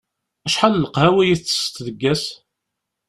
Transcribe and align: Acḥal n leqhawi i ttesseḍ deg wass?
Acḥal 0.47 0.73
n 0.75 0.81
leqhawi 0.83 1.23
i 1.27 1.35
ttesseḍ 1.37 1.77
deg 1.85 1.97
wass? 2.03 2.25